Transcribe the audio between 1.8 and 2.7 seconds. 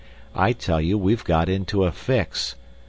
a fix.